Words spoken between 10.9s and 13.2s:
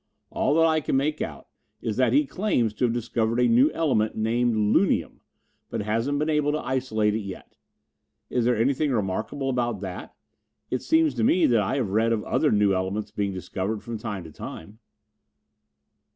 to me that I have read of other new elements